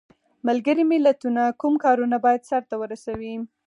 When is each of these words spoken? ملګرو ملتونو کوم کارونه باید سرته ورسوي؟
ملګرو 0.47 0.83
ملتونو 0.91 1.43
کوم 1.61 1.73
کارونه 1.83 2.17
باید 2.25 2.41
سرته 2.49 2.75
ورسوي؟ 2.77 3.33